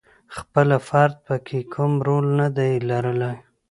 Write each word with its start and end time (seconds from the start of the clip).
خپله 0.35 0.77
فرد 0.87 1.13
پکې 1.25 1.59
کوم 1.73 1.93
رول 2.07 2.25
ندی 2.39 2.73
لرلای. 2.89 3.37